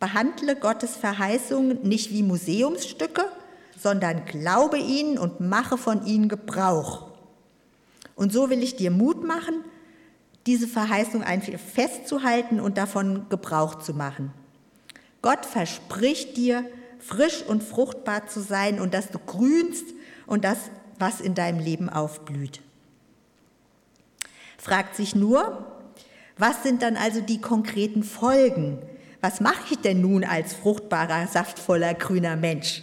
behandle 0.00 0.56
Gottes 0.56 0.96
Verheißungen 0.96 1.82
nicht 1.82 2.10
wie 2.10 2.22
Museumsstücke, 2.22 3.24
sondern 3.78 4.24
glaube 4.24 4.78
ihnen 4.78 5.16
und 5.16 5.40
mache 5.40 5.78
von 5.78 6.04
ihnen 6.04 6.28
Gebrauch. 6.28 7.10
Und 8.16 8.32
so 8.32 8.50
will 8.50 8.62
ich 8.62 8.76
dir 8.76 8.90
Mut 8.90 9.24
machen, 9.24 9.64
diese 10.50 10.66
Verheißung 10.66 11.22
einfach 11.22 11.60
festzuhalten 11.60 12.58
und 12.58 12.76
davon 12.76 13.26
Gebrauch 13.28 13.76
zu 13.76 13.94
machen. 13.94 14.32
Gott 15.22 15.46
verspricht 15.46 16.36
dir, 16.36 16.64
frisch 16.98 17.44
und 17.46 17.62
fruchtbar 17.62 18.26
zu 18.26 18.40
sein 18.40 18.80
und 18.80 18.92
dass 18.92 19.10
du 19.10 19.20
grünst 19.20 19.84
und 20.26 20.44
dass 20.44 20.58
was 20.98 21.20
in 21.20 21.36
deinem 21.36 21.60
Leben 21.60 21.88
aufblüht. 21.88 22.62
fragt 24.58 24.96
sich 24.96 25.14
nur, 25.14 25.64
was 26.36 26.64
sind 26.64 26.82
dann 26.82 26.96
also 26.96 27.20
die 27.20 27.40
konkreten 27.40 28.02
Folgen? 28.02 28.78
Was 29.20 29.40
mache 29.40 29.62
ich 29.70 29.78
denn 29.78 30.00
nun 30.00 30.24
als 30.24 30.52
fruchtbarer, 30.52 31.28
saftvoller, 31.28 31.94
grüner 31.94 32.34
Mensch? 32.34 32.82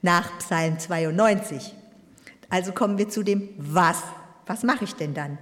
Nach 0.00 0.38
Psalm 0.38 0.78
92. 0.78 1.74
Also 2.48 2.70
kommen 2.70 2.98
wir 2.98 3.08
zu 3.08 3.24
dem 3.24 3.48
Was. 3.58 4.04
Was 4.46 4.62
mache 4.62 4.84
ich 4.84 4.94
denn 4.94 5.12
dann? 5.12 5.38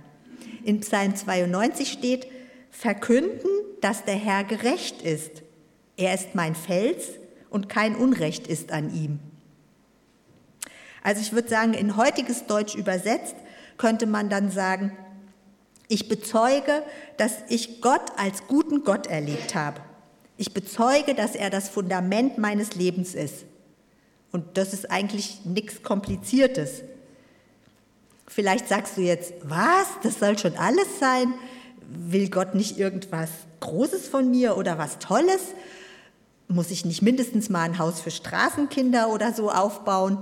In 0.67 0.81
Psalm 0.81 1.15
92 1.15 1.93
steht, 1.93 2.27
verkünden, 2.73 3.49
dass 3.81 4.05
der 4.05 4.17
Herr 4.17 4.43
gerecht 4.43 5.01
ist. 5.01 5.45
Er 5.97 6.13
ist 6.13 6.35
mein 6.35 6.57
Fels 6.57 7.05
und 7.51 7.69
kein 7.69 7.95
Unrecht 7.95 8.49
ist 8.49 8.73
an 8.73 8.93
ihm. 8.93 9.21
Also 11.05 11.21
ich 11.21 11.33
würde 11.33 11.49
sagen, 11.49 11.73
in 11.73 11.97
heutiges 11.97 12.47
Deutsch 12.47 12.75
übersetzt 12.75 13.37
könnte 13.79 14.07
man 14.07 14.29
dann 14.29 14.51
sagen, 14.51 14.91
ich 15.87 16.09
bezeuge, 16.09 16.83
dass 17.17 17.45
ich 17.49 17.81
Gott 17.81 18.11
als 18.17 18.49
guten 18.49 18.83
Gott 18.83 19.07
erlebt 19.07 19.55
habe. 19.55 19.81
Ich 20.37 20.53
bezeuge, 20.53 21.15
dass 21.15 21.37
er 21.37 21.49
das 21.49 21.69
Fundament 21.69 22.39
meines 22.39 22.75
Lebens 22.75 23.15
ist. 23.15 23.45
Und 24.33 24.59
das 24.59 24.73
ist 24.73 24.91
eigentlich 24.91 25.45
nichts 25.45 25.85
Kompliziertes. 25.85 26.83
Vielleicht 28.27 28.69
sagst 28.69 28.97
du 28.97 29.03
jetzt, 29.03 29.33
was, 29.43 29.87
das 30.03 30.19
soll 30.19 30.39
schon 30.39 30.57
alles 30.57 30.99
sein? 30.99 31.33
Will 31.89 32.29
Gott 32.29 32.55
nicht 32.55 32.79
irgendwas 32.79 33.31
Großes 33.61 34.09
von 34.09 34.31
mir 34.31 34.57
oder 34.57 34.79
was 34.79 34.99
Tolles? 34.99 35.41
Muss 36.49 36.71
ich 36.71 36.85
nicht 36.85 37.03
mindestens 37.03 37.49
mal 37.49 37.63
ein 37.63 37.79
Haus 37.79 38.01
für 38.01 38.11
Straßenkinder 38.11 39.09
oder 39.11 39.33
so 39.33 39.51
aufbauen? 39.51 40.19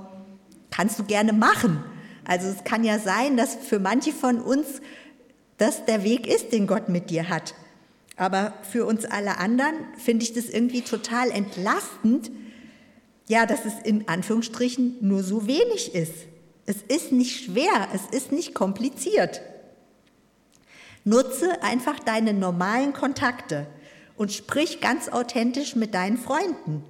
Kannst 0.71 0.99
du 0.99 1.05
gerne 1.05 1.33
machen. 1.33 1.83
Also 2.25 2.49
es 2.49 2.65
kann 2.65 2.85
ja 2.85 2.99
sein, 2.99 3.37
dass 3.37 3.55
für 3.55 3.79
manche 3.79 4.13
von 4.13 4.41
uns 4.41 4.67
das 5.59 5.85
der 5.87 6.03
Weg 6.05 6.27
ist, 6.27 6.53
den 6.53 6.67
Gott 6.67 6.89
mit 6.89 7.11
dir 7.11 7.29
hat. 7.29 7.55
Aber 8.17 8.55
für 8.71 8.85
uns 8.85 9.05
alle 9.05 9.39
anderen 9.39 9.75
finde 9.99 10.25
ich 10.25 10.33
das 10.33 10.47
irgendwie 10.47 10.83
total 10.83 11.31
entlastend, 11.31 12.31
ja, 13.27 13.47
dass 13.47 13.65
es 13.65 13.75
in 13.85 14.09
Anführungsstrichen 14.09 14.97
nur 15.01 15.23
so 15.23 15.47
wenig 15.47 15.95
ist. 15.95 16.15
Es 16.67 16.77
ist 16.83 17.13
nicht 17.13 17.45
schwer, 17.45 17.89
es 17.93 18.07
ist 18.17 18.33
nicht 18.33 18.55
kompliziert. 18.55 19.43
Nutze 21.05 21.63
einfach 21.63 21.99
deine 22.01 22.33
normalen 22.33 22.93
Kontakte 22.93 23.67
und 24.17 24.33
sprich 24.33 24.81
ganz 24.81 25.09
authentisch 25.09 25.77
mit 25.77 25.95
deinen 25.95 26.17
Freunden. 26.17 26.83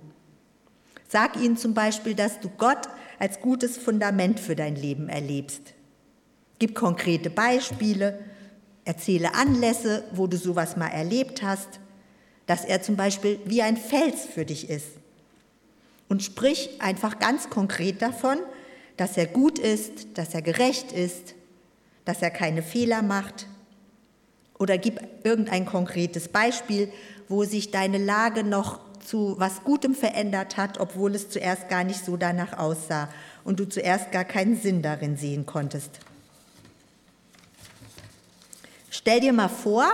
Sag 1.09 1.37
ihnen 1.37 1.57
zum 1.57 1.75
Beispiel, 1.75 2.15
dass 2.15 2.41
du 2.41 2.49
Gott 2.49 2.89
als 3.19 3.41
gutes 3.41 3.77
Fundament 3.77 4.39
für 4.39 4.55
dein 4.55 4.77
Leben 4.77 5.09
erlebst. 5.09 5.75
Gib 6.59 6.75
konkrete 6.75 7.31
Beispiele 7.31 8.19
Erzähle 8.85 9.35
Anlässe, 9.35 10.05
wo 10.13 10.27
du 10.27 10.37
sowas 10.37 10.77
mal 10.77 10.89
erlebt 10.89 11.43
hast, 11.43 11.81
dass 12.47 12.65
er 12.65 12.83
zum 12.83 12.97
Beispiel 12.97 13.41
wie 13.47 13.63
ein 13.63 13.79
Fels 13.79 14.27
für 14.27 14.45
dich 14.45 14.69
ist. 14.69 14.89
Und 16.09 16.23
sprich 16.23 16.69
einfach 16.81 17.19
ganz 17.19 17.49
konkret 17.49 18.03
davon, 18.03 18.39
dass 18.97 19.17
er 19.17 19.27
gut 19.27 19.59
ist, 19.59 20.19
dass 20.19 20.35
er 20.35 20.43
gerecht 20.43 20.93
ist, 20.93 21.35
dass 22.05 22.23
er 22.23 22.31
keine 22.31 22.63
Fehler 22.63 23.03
macht. 23.03 23.47
Oder 24.59 24.79
gib 24.79 25.01
irgendein 25.25 25.67
konkretes 25.67 26.29
Beispiel, 26.29 26.93
wo 27.29 27.45
sich 27.45 27.71
deine 27.71 27.99
Lage 27.99 28.45
noch 28.45 28.81
zu 29.05 29.35
was 29.39 29.65
Gutem 29.65 29.95
verändert 29.95 30.57
hat, 30.57 30.79
obwohl 30.79 31.15
es 31.15 31.29
zuerst 31.29 31.69
gar 31.69 31.85
nicht 31.85 32.05
so 32.05 32.17
danach 32.17 32.59
aussah 32.59 33.09
und 33.45 33.61
du 33.61 33.69
zuerst 33.69 34.13
gar 34.13 34.25
keinen 34.25 34.57
Sinn 34.57 34.81
darin 34.81 35.17
sehen 35.17 35.45
konntest. 35.45 36.01
Stell 38.91 39.21
dir 39.21 39.33
mal 39.33 39.49
vor, 39.49 39.87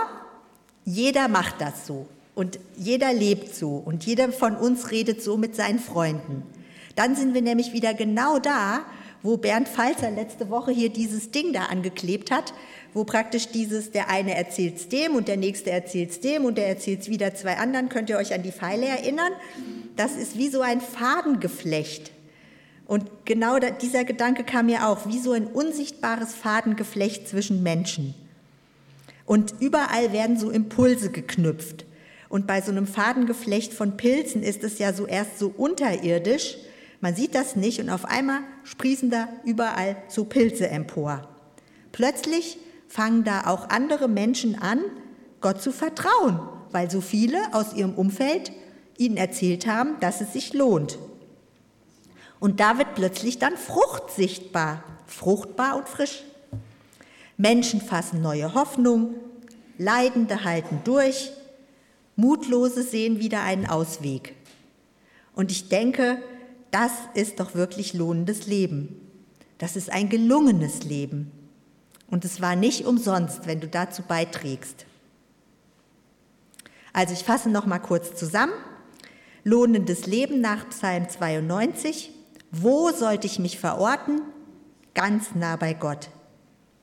jeder 0.85 1.27
macht 1.27 1.59
das 1.59 1.87
so 1.87 2.07
und 2.35 2.59
jeder 2.77 3.11
lebt 3.13 3.53
so 3.53 3.75
und 3.75 4.05
jeder 4.05 4.31
von 4.31 4.55
uns 4.55 4.91
redet 4.91 5.21
so 5.21 5.37
mit 5.37 5.55
seinen 5.55 5.79
Freunden. 5.79 6.43
Dann 6.95 7.15
sind 7.15 7.33
wir 7.33 7.41
nämlich 7.41 7.73
wieder 7.73 7.93
genau 7.93 8.39
da, 8.39 8.85
wo 9.23 9.37
Bernd 9.37 9.67
Falzer 9.67 10.09
letzte 10.11 10.49
Woche 10.49 10.71
hier 10.71 10.89
dieses 10.89 11.31
Ding 11.31 11.53
da 11.53 11.65
angeklebt 11.65 12.31
hat, 12.31 12.53
wo 12.93 13.03
praktisch 13.03 13.49
dieses, 13.49 13.91
der 13.91 14.09
eine 14.09 14.35
erzählt 14.35 14.77
es 14.77 14.89
dem 14.89 15.15
und 15.15 15.27
der 15.27 15.37
nächste 15.37 15.71
erzählt 15.71 16.11
es 16.11 16.19
dem 16.19 16.45
und 16.45 16.57
der 16.57 16.67
erzählt 16.67 17.01
es 17.01 17.09
wieder 17.09 17.35
zwei 17.35 17.57
anderen. 17.57 17.89
Könnt 17.89 18.09
ihr 18.09 18.17
euch 18.17 18.33
an 18.33 18.43
die 18.43 18.51
Pfeile 18.51 18.87
erinnern? 18.87 19.31
Das 19.95 20.15
ist 20.15 20.37
wie 20.37 20.49
so 20.49 20.61
ein 20.61 20.81
Fadengeflecht. 20.81 22.11
Und 22.87 23.05
genau 23.25 23.57
dieser 23.59 24.03
Gedanke 24.03 24.43
kam 24.43 24.65
mir 24.65 24.87
auch, 24.87 25.07
wie 25.07 25.19
so 25.19 25.31
ein 25.31 25.47
unsichtbares 25.47 26.33
Fadengeflecht 26.33 27.27
zwischen 27.27 27.63
Menschen. 27.63 28.13
Und 29.25 29.53
überall 29.61 30.11
werden 30.11 30.37
so 30.37 30.49
Impulse 30.49 31.09
geknüpft. 31.09 31.85
Und 32.27 32.47
bei 32.47 32.59
so 32.61 32.71
einem 32.71 32.87
Fadengeflecht 32.87 33.73
von 33.73 33.95
Pilzen 33.95 34.43
ist 34.43 34.63
es 34.63 34.77
ja 34.77 34.91
so 34.91 35.05
erst 35.05 35.39
so 35.39 35.53
unterirdisch. 35.55 36.57
Man 37.01 37.15
sieht 37.15 37.35
das 37.35 37.55
nicht 37.55 37.79
und 37.79 37.89
auf 37.89 38.05
einmal 38.05 38.41
sprießen 38.63 39.09
da 39.09 39.27
überall 39.43 39.97
so 40.07 40.23
Pilze 40.23 40.69
empor. 40.69 41.27
Plötzlich 41.91 42.59
fangen 42.87 43.23
da 43.23 43.47
auch 43.47 43.69
andere 43.69 44.07
Menschen 44.07 44.61
an, 44.61 44.79
Gott 45.41 45.61
zu 45.61 45.71
vertrauen, 45.71 46.39
weil 46.71 46.91
so 46.91 47.01
viele 47.01 47.37
aus 47.53 47.73
ihrem 47.73 47.95
Umfeld 47.95 48.51
ihnen 48.97 49.17
erzählt 49.17 49.65
haben, 49.65 49.99
dass 49.99 50.21
es 50.21 50.33
sich 50.33 50.53
lohnt. 50.53 50.99
Und 52.39 52.59
da 52.59 52.77
wird 52.77 52.93
plötzlich 52.95 53.39
dann 53.39 53.57
Frucht 53.57 54.11
sichtbar, 54.11 54.83
fruchtbar 55.07 55.77
und 55.77 55.89
frisch. 55.89 56.23
Menschen 57.37 57.81
fassen 57.81 58.21
neue 58.21 58.53
Hoffnung, 58.53 59.15
Leidende 59.79 60.43
halten 60.43 60.81
durch, 60.83 61.31
Mutlose 62.15 62.83
sehen 62.83 63.19
wieder 63.19 63.41
einen 63.41 63.65
Ausweg. 63.65 64.35
Und 65.33 65.49
ich 65.49 65.69
denke, 65.69 66.21
das 66.71 66.91
ist 67.13 67.39
doch 67.39 67.53
wirklich 67.53 67.93
lohnendes 67.93 68.47
Leben. 68.47 68.95
Das 69.57 69.75
ist 69.75 69.91
ein 69.91 70.09
gelungenes 70.09 70.83
Leben. 70.83 71.31
Und 72.09 72.25
es 72.25 72.41
war 72.41 72.55
nicht 72.55 72.85
umsonst, 72.85 73.45
wenn 73.45 73.59
du 73.59 73.67
dazu 73.67 74.01
beiträgst. 74.01 74.85
Also 76.93 77.13
ich 77.13 77.23
fasse 77.23 77.49
noch 77.49 77.65
mal 77.65 77.79
kurz 77.79 78.15
zusammen. 78.15 78.53
Lohnendes 79.43 80.07
Leben 80.07 80.41
nach 80.41 80.69
Psalm 80.69 81.07
92. 81.09 82.11
Wo 82.51 82.91
sollte 82.91 83.27
ich 83.27 83.39
mich 83.39 83.59
verorten? 83.59 84.21
Ganz 84.93 85.35
nah 85.35 85.55
bei 85.55 85.73
Gott. 85.73 86.09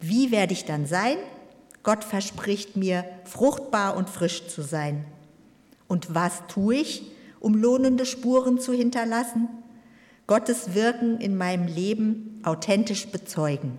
Wie 0.00 0.30
werde 0.30 0.54
ich 0.54 0.64
dann 0.64 0.86
sein? 0.86 1.16
Gott 1.82 2.04
verspricht 2.04 2.76
mir, 2.76 3.04
fruchtbar 3.24 3.96
und 3.96 4.08
frisch 4.08 4.48
zu 4.48 4.62
sein. 4.62 5.04
Und 5.88 6.14
was 6.14 6.46
tue 6.48 6.76
ich, 6.76 7.02
um 7.40 7.54
lohnende 7.54 8.06
Spuren 8.06 8.58
zu 8.58 8.72
hinterlassen? 8.72 9.48
Gottes 10.28 10.74
Wirken 10.74 11.20
in 11.20 11.36
meinem 11.38 11.66
Leben 11.66 12.38
authentisch 12.44 13.08
bezeugen. 13.08 13.78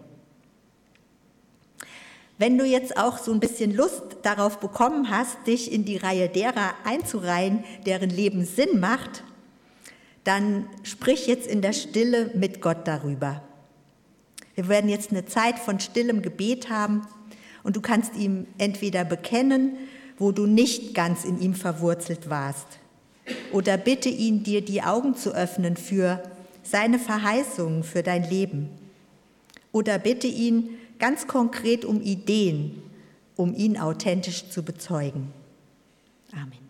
Wenn 2.40 2.58
du 2.58 2.66
jetzt 2.66 2.98
auch 2.98 3.20
so 3.20 3.32
ein 3.32 3.40
bisschen 3.40 3.76
Lust 3.76 4.02
darauf 4.24 4.60
bekommen 4.60 5.12
hast, 5.12 5.46
dich 5.46 5.72
in 5.72 5.86
die 5.86 5.98
Reihe 5.98 6.28
derer 6.28 6.74
einzureihen, 6.86 7.64
deren 7.86 8.10
Leben 8.10 8.46
Sinn 8.46 8.80
macht, 8.80 9.24
dann 10.24 10.68
sprich 10.82 11.28
jetzt 11.28 11.46
in 11.46 11.62
der 11.62 11.74
Stille 11.74 12.32
mit 12.34 12.62
Gott 12.62 12.88
darüber. 12.88 13.44
Wir 14.56 14.68
werden 14.70 14.90
jetzt 14.90 15.12
eine 15.12 15.26
Zeit 15.26 15.60
von 15.60 15.80
stillem 15.80 16.24
Gebet 16.24 16.72
haben 16.72 17.06
und 17.62 17.76
du 17.76 17.82
kannst 17.82 18.16
ihm 18.16 18.48
entweder 18.58 19.06
bekennen, 19.06 19.78
wo 20.18 20.32
du 20.32 20.48
nicht 20.48 20.96
ganz 20.96 21.26
in 21.26 21.40
ihm 21.40 21.54
verwurzelt 21.54 22.28
warst, 22.30 22.80
oder 23.52 23.78
bitte 23.78 24.10
ihn, 24.10 24.44
dir 24.44 24.62
die 24.62 24.82
Augen 24.82 25.16
zu 25.16 25.36
öffnen 25.36 25.78
für 25.78 26.24
seine 26.70 27.00
Verheißungen 27.00 27.84
für 27.84 28.04
dein 28.04 28.30
Leben. 28.30 28.70
Oder 29.72 30.00
bitte 30.00 30.28
ihn 30.28 30.78
ganz 31.00 31.28
konkret 31.28 31.86
um 31.86 32.02
Ideen, 32.02 32.82
um 33.36 33.54
ihn 33.56 33.78
authentisch 33.78 34.50
zu 34.50 34.64
bezeugen. 34.64 35.32
Amen. 36.32 36.69